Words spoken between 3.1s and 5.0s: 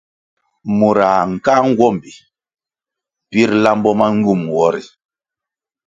pir lambo ma ngywum nwo ri.